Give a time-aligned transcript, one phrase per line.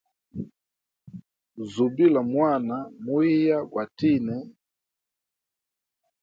[1.71, 4.35] Zubila mwana, muhiya gwatine.